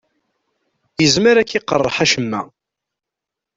Yezmer 1.01 1.35
ad 1.37 1.47
k-iqerreḥ 1.49 1.95
acemma. 2.03 2.41